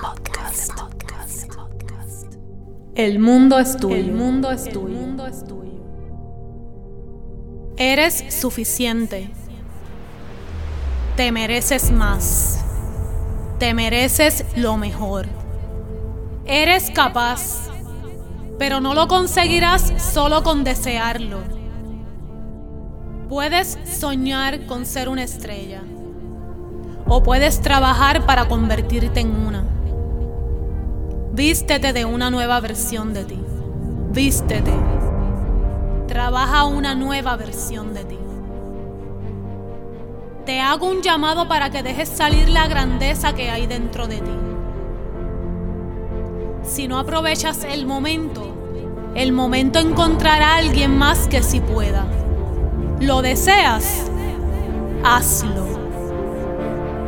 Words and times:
Podcast. 0.00 0.72
El 2.94 3.18
mundo 3.18 3.58
es 3.58 3.76
tuyo. 3.76 3.96
El 3.96 4.12
mundo 4.12 4.50
es 4.50 4.64
tuyo. 4.64 4.98
Eres 7.76 8.24
suficiente. 8.28 9.30
Te 11.16 11.32
mereces 11.32 11.90
más. 11.90 12.64
Te 13.58 13.74
mereces 13.74 14.46
lo 14.56 14.76
mejor. 14.76 15.26
Eres 16.46 16.90
capaz, 16.90 17.68
pero 18.58 18.80
no 18.80 18.94
lo 18.94 19.06
conseguirás 19.06 19.92
solo 19.98 20.42
con 20.42 20.64
desearlo. 20.64 21.40
Puedes 23.28 23.78
soñar 23.84 24.66
con 24.66 24.86
ser 24.86 25.08
una 25.08 25.24
estrella 25.24 25.82
o 27.06 27.22
puedes 27.22 27.60
trabajar 27.60 28.24
para 28.24 28.48
convertirte 28.48 29.20
en 29.20 29.34
una. 29.34 29.79
Vístete 31.32 31.92
de 31.92 32.04
una 32.04 32.28
nueva 32.28 32.58
versión 32.58 33.14
de 33.14 33.24
ti. 33.24 33.38
Vístete. 34.10 34.72
Trabaja 36.08 36.64
una 36.64 36.96
nueva 36.96 37.36
versión 37.36 37.94
de 37.94 38.04
ti. 38.04 38.18
Te 40.44 40.58
hago 40.60 40.88
un 40.88 41.02
llamado 41.02 41.46
para 41.46 41.70
que 41.70 41.84
dejes 41.84 42.08
salir 42.08 42.48
la 42.48 42.66
grandeza 42.66 43.32
que 43.32 43.48
hay 43.48 43.68
dentro 43.68 44.08
de 44.08 44.16
ti. 44.16 44.36
Si 46.64 46.88
no 46.88 46.98
aprovechas 46.98 47.62
el 47.62 47.86
momento, 47.86 48.52
el 49.14 49.30
momento 49.30 49.78
encontrará 49.78 50.54
a 50.54 50.56
alguien 50.56 50.98
más 50.98 51.28
que 51.28 51.44
si 51.44 51.60
pueda. 51.60 52.06
¿Lo 52.98 53.22
deseas? 53.22 54.10
Hazlo. 55.04 55.78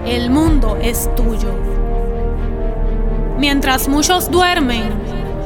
El 0.06 0.30
mundo 0.30 0.78
es 0.80 1.12
tuyo. 1.16 1.71
Mientras 3.42 3.88
muchos 3.88 4.30
duermen, 4.30 4.84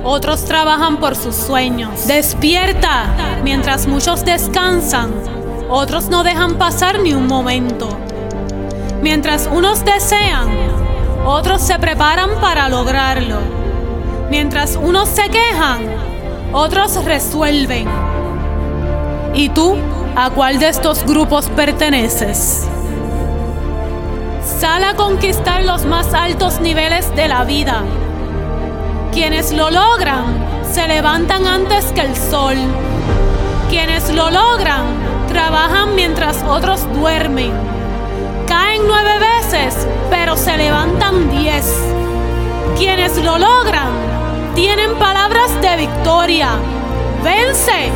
otros 0.05 0.44
trabajan 0.44 0.98
por 0.98 1.16
sus 1.16 1.34
sueños. 1.34 2.06
Despierta 2.06 3.06
mientras 3.42 3.86
muchos 3.86 4.22
descansan, 4.22 5.14
otros 5.70 6.11
no 6.11 6.22
dejan 6.22 6.58
pasar 6.58 7.00
ni 7.00 7.14
un 7.14 7.27
momento. 7.27 7.88
Mientras 9.00 9.48
unos 9.50 9.83
desean, 9.83 10.47
otros 11.25 11.62
se 11.62 11.78
preparan 11.78 12.38
para 12.38 12.69
lograrlo. 12.69 13.38
Mientras 14.28 14.77
unos 14.77 15.08
se 15.08 15.31
quejan, 15.31 15.86
otros 16.53 17.03
resuelven. 17.03 17.88
¿Y 19.33 19.48
tú 19.48 19.75
a 20.16 20.28
cuál 20.28 20.58
de 20.58 20.69
estos 20.69 21.03
grupos 21.06 21.48
perteneces? 21.48 22.69
Sal 24.47 24.84
a 24.84 24.94
conquistar 24.94 25.64
los 25.64 25.84
más 25.84 26.14
altos 26.14 26.61
niveles 26.61 27.12
de 27.16 27.27
la 27.27 27.42
vida. 27.42 27.83
Quienes 29.12 29.53
lo 29.53 29.70
logran 29.70 30.25
se 30.72 30.86
levantan 30.86 31.48
antes 31.48 31.86
que 31.86 32.03
el 32.03 32.14
sol. 32.14 32.56
Quienes 33.69 34.08
lo 34.11 34.30
logran 34.30 34.84
trabajan 35.28 35.97
mientras 35.97 36.44
otros 36.44 36.86
duermen. 36.94 37.50
Caen 38.47 38.83
nueve 38.86 39.19
veces, 39.19 39.86
pero 40.11 40.36
se 40.36 40.56
levantan 40.56 41.28
diez. 41.31 41.66
Quienes 42.78 43.16
lo 43.19 43.38
logran 43.38 43.91
tienen 44.55 44.94
palabras 44.94 45.60
de 45.60 45.77
victoria. 45.77 46.50
Vence. 47.25 47.91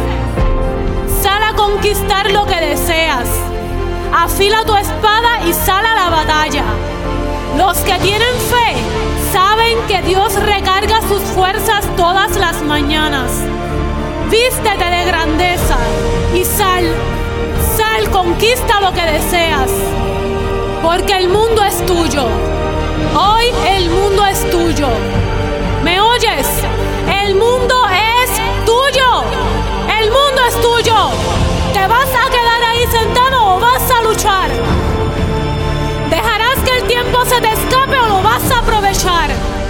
Sal 1.22 1.44
a 1.44 1.54
conquistar 1.54 2.28
lo 2.32 2.44
que 2.44 2.56
deseas. 2.56 3.28
Afila 4.12 4.64
tu 4.64 4.74
espada 4.74 5.46
y 5.46 5.52
sal 5.52 5.86
a 5.86 5.94
la 5.94 6.10
batalla. 6.10 6.19
Que 7.84 7.98
tienen 7.98 8.34
fe 8.50 8.76
saben 9.32 9.78
que 9.88 10.02
Dios 10.02 10.34
recarga 10.34 11.00
sus 11.08 11.22
fuerzas 11.22 11.84
todas 11.96 12.36
las 12.36 12.62
mañanas. 12.62 13.32
Vístete 14.30 14.84
de 14.84 15.04
grandeza 15.06 15.76
y 16.34 16.44
sal, 16.44 16.84
sal, 17.76 18.10
conquista 18.10 18.80
lo 18.80 18.92
que 18.92 19.02
deseas. 19.02 19.70
Porque 20.82 21.16
el 21.16 21.28
mundo 21.28 21.64
es 21.64 21.84
tuyo. 21.86 22.26
Hoy 23.14 23.46
el 23.66 23.90
mundo 23.90 24.24
es 24.26 24.48
tuyo. 24.50 24.88
¿Me 25.82 26.00
oyes? 26.00 26.29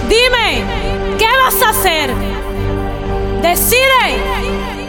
Dime, 0.09 0.61
¿qué 1.17 1.27
vas 1.45 1.61
a 1.63 1.69
hacer? 1.69 2.11
Decide. 3.41 4.19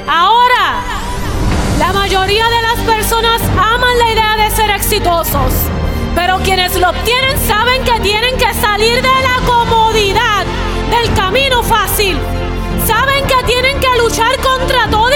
Ahora. 0.08 0.82
La 1.78 1.92
mayoría 1.92 2.44
de 2.48 2.62
las 2.62 2.78
personas 2.80 3.40
aman 3.56 3.98
la 3.98 4.10
idea 4.12 4.36
de 4.36 4.50
ser 4.50 4.70
exitosos, 4.70 5.52
pero 6.16 6.38
quienes 6.38 6.74
lo 6.80 6.90
obtienen 6.90 7.38
saben 7.46 7.84
que 7.84 8.00
tienen 8.00 8.36
que 8.36 8.52
salir 8.54 9.00
de 9.00 9.02
la 9.02 9.46
comodidad, 9.46 10.44
del 10.90 11.14
camino 11.14 11.62
fácil. 11.62 12.18
Saben 12.84 13.24
que 13.26 13.44
tienen 13.44 13.78
que 13.78 13.98
luchar 13.98 14.36
contra 14.40 14.88
todo 14.88 15.11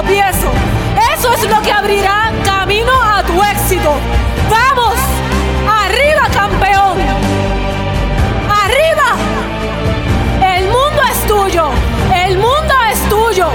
tropiezo. 0.00 0.50
Eso 1.14 1.32
es 1.34 1.50
lo 1.50 1.60
que 1.60 1.70
abrirá 1.70 2.32
camino 2.44 2.92
a 3.02 3.22
tu 3.22 3.42
éxito. 3.42 3.92
Vamos, 4.48 4.94
arriba 5.68 6.22
campeón. 6.32 6.98
Arriba. 8.64 9.08
El 10.56 10.64
mundo 10.68 11.02
es 11.10 11.26
tuyo. 11.26 11.68
El 12.14 12.38
mundo 12.38 12.74
es 12.90 12.98
tuyo. 13.10 13.48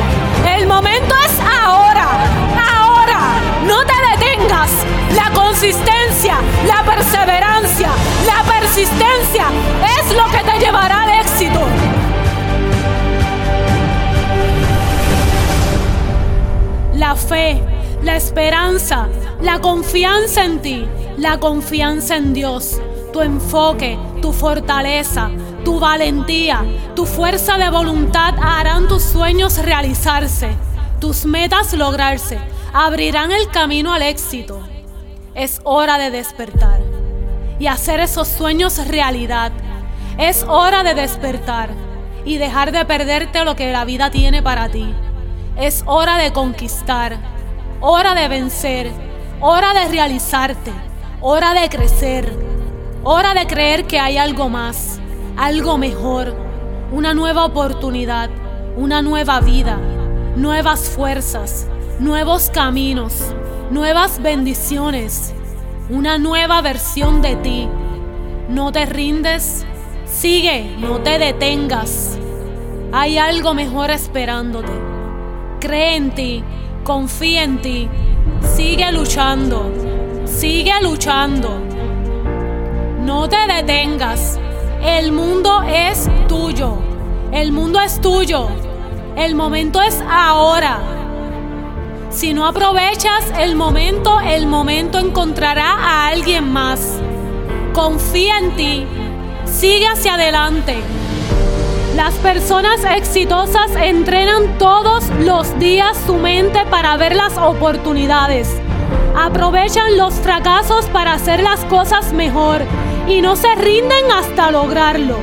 El 0.56 0.68
momento 0.68 1.16
es 1.26 1.40
ahora. 1.40 2.10
Ahora. 2.76 3.22
No 3.66 3.84
te 3.84 3.96
detengas. 4.12 4.70
La 5.16 5.32
consistencia, 5.32 6.36
la 6.68 6.84
perseverancia, 6.84 7.90
la 8.28 8.44
persistencia 8.44 9.48
la 18.02 18.16
esperanza, 18.16 19.08
la 19.42 19.60
confianza 19.60 20.46
en 20.46 20.62
ti, 20.62 20.86
la 21.18 21.38
confianza 21.38 22.16
en 22.16 22.34
Dios, 22.34 22.80
tu 23.12 23.20
enfoque, 23.22 24.00
tu 24.22 24.32
fortaleza, 24.32 25.30
tu 25.66 25.78
valentía, 25.80 26.64
tu 26.96 27.06
fuerza 27.06 27.58
de 27.58 27.70
voluntad 27.70 28.36
harán 28.42 28.88
tus 28.88 29.04
sueños 29.04 29.58
realizarse, 29.58 30.56
tus 31.02 31.26
metas 31.26 31.74
lograrse, 31.74 32.40
abrirán 32.74 33.32
el 33.34 33.50
camino 33.50 33.92
al 33.94 34.04
éxito. 34.04 34.62
Es 35.34 35.60
hora 35.66 35.98
de 35.98 36.12
despertar 36.12 36.80
y 37.60 37.68
hacer 37.68 38.00
esos 38.00 38.30
sueños 38.30 38.88
realidad. 38.88 39.52
Es 40.18 40.46
hora 40.48 40.84
de 40.84 40.94
despertar 40.94 41.72
y 42.24 42.38
dejar 42.38 42.72
de 42.72 42.86
perderte 42.86 43.44
lo 43.44 43.58
que 43.58 43.74
la 43.74 43.84
vida 43.84 44.10
tiene 44.10 44.42
para 44.42 44.70
ti. 44.70 44.94
Es 45.58 45.84
hora 45.86 46.18
de 46.18 46.34
conquistar, 46.34 47.18
hora 47.80 48.14
de 48.14 48.28
vencer, 48.28 48.92
hora 49.40 49.74
de 49.74 49.88
realizarte, 49.88 50.74
hora 51.22 51.54
de 51.54 51.70
crecer, 51.70 52.30
hora 53.06 53.34
de 53.34 53.48
creer 53.48 53.86
que 53.88 53.98
hay 53.98 54.18
algo 54.18 54.50
más, 54.50 55.00
algo 55.38 55.78
mejor, 55.78 56.36
una 56.92 57.14
nueva 57.14 57.46
oportunidad, 57.46 58.30
una 58.76 59.02
nueva 59.02 59.40
vida, 59.40 59.78
nuevas 60.36 60.90
fuerzas, 60.90 61.68
nuevos 62.00 62.50
caminos, 62.50 63.34
nuevas 63.72 64.22
bendiciones, 64.22 65.34
una 65.90 66.18
nueva 66.18 66.62
versión 66.62 67.22
de 67.22 67.38
ti. 67.38 67.70
No 68.50 68.74
te 68.74 68.86
rindes, 68.86 69.66
sigue, 70.06 70.76
no 70.80 71.00
te 71.00 71.18
detengas. 71.18 72.20
Hay 72.92 73.18
algo 73.18 73.54
mejor 73.54 73.90
esperándote. 73.90 74.95
Cree 75.66 75.96
en 75.96 76.12
ti, 76.12 76.44
confía 76.84 77.42
en 77.44 77.60
ti, 77.60 77.90
sigue 78.56 78.92
luchando, 78.92 79.72
sigue 80.24 80.72
luchando. 80.84 81.60
No 83.04 83.28
te 83.28 83.38
detengas. 83.52 84.40
El 84.84 85.12
mundo 85.12 85.64
es 85.64 86.08
tuyo. 86.28 86.78
El 87.32 87.52
mundo 87.52 87.82
es 87.82 88.00
tuyo. 88.00 88.48
El 89.16 89.34
momento 89.34 89.82
es 89.82 90.04
ahora. 90.08 90.78
Si 92.12 92.36
no 92.36 92.46
aprovechas 92.46 93.34
el 93.40 93.56
momento, 93.56 94.20
el 94.22 94.46
momento 94.46 95.00
encontrará 95.00 95.78
a 95.80 96.08
alguien 96.10 96.54
más. 96.54 97.00
Confía 97.74 98.38
en 98.38 98.56
ti. 98.56 98.86
Sigue 99.46 99.88
hacia 99.88 100.14
adelante. 100.14 100.76
Las 101.96 102.14
personas 102.16 102.84
exitosas 102.84 103.72
entrenan 103.78 104.58
todos 104.58 105.06
los 105.22 105.58
días 105.60 105.98
su 106.06 106.16
mente 106.16 106.66
para 106.70 106.98
ver 106.98 107.16
las 107.16 107.38
oportunidades. 107.38 108.50
Aprovechan 109.16 109.98
los 109.98 110.16
fracasos 110.16 110.88
para 110.88 111.14
hacer 111.14 111.42
las 111.42 111.64
cosas 111.66 112.12
mejor 112.12 112.64
y 113.08 113.22
no 113.22 113.38
se 113.38 113.56
rinden 113.56 114.12
hasta 114.12 114.52
lograrlo. 114.52 115.16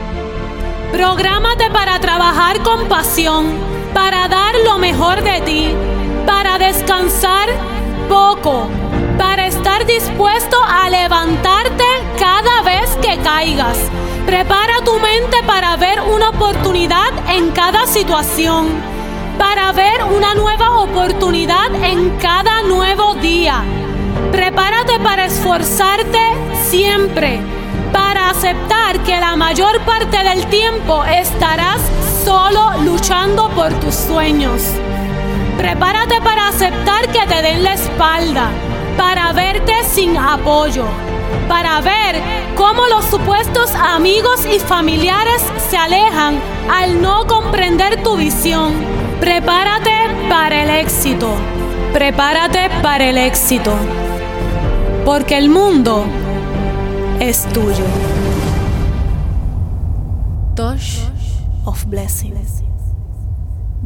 Prográmate 0.93 1.71
para 1.71 2.01
trabajar 2.01 2.63
con 2.63 2.89
pasión, 2.89 3.53
para 3.93 4.27
dar 4.29 4.55
lo 4.65 4.79
mejor 4.79 5.23
de 5.23 5.43
ti, 5.43 5.75
para 6.27 6.57
descansar 6.57 7.51
poco, 8.09 8.67
para 9.19 9.47
estar 9.47 9.85
dispuesto 9.85 10.57
a 10.67 10.89
levantarte 10.89 11.85
cada 12.19 12.63
vez 12.63 12.97
que 13.03 13.19
caigas. 13.19 13.77
Prepara 14.25 14.83
tu 14.85 14.99
mente 15.01 15.37
para 15.47 15.62
oportunidad 16.53 17.31
en 17.31 17.51
cada 17.53 17.87
situación, 17.87 18.69
para 19.39 19.73
ver 19.73 20.05
una 20.05 20.35
nueva 20.35 20.83
oportunidad 20.83 21.75
en 21.83 22.11
cada 22.19 22.63
nuevo 22.63 23.15
día. 23.15 23.63
Prepárate 24.31 25.01
para 25.01 25.25
esforzarte 25.25 26.21
siempre 26.69 27.41
para 27.91 28.31
aceptar 28.31 28.99
que 29.03 29.19
la 29.19 29.37
mayor 29.37 29.81
parte 29.81 30.19
del 30.23 30.47
tiempo 30.47 31.05
estarás 31.05 31.81
solo 32.25 32.73
luchando 32.85 33.49
por 33.51 33.73
tus 33.81 33.95
sueños. 33.95 34.63
Prepárate 35.57 36.21
para 36.21 36.49
aceptar 36.49 37.09
que 37.09 37.27
te 37.27 37.43
den 37.43 37.65
la 37.65 37.75
espalda, 37.75 38.51
para 38.99 39.33
verte 39.33 39.73
sin 39.85 40.17
apoyo, 40.19 40.85
para 41.49 41.81
ver 41.81 42.23
cómo 42.73 42.87
los 42.87 43.05
supuestos 43.05 43.75
amigos 43.75 44.47
y 44.47 44.59
familiares 44.59 45.43
se 45.69 45.77
alejan 45.77 46.41
al 46.71 47.03
no 47.03 47.27
comprender 47.27 48.03
tu 48.03 48.17
visión. 48.17 48.73
Prepárate 49.21 49.91
para 50.31 50.63
el 50.63 50.71
éxito. 50.71 51.29
Prepárate 51.93 52.71
para 52.83 53.11
el 53.11 53.19
éxito. 53.19 53.75
Porque 55.05 55.37
el 55.37 55.51
mundo 55.51 56.07
es 57.21 57.47
tuyo. 57.53 57.85
Touch 60.55 61.01
of 61.67 61.85
Blessing, 61.87 62.35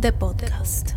the 0.01 0.13
podcast. 0.13 0.96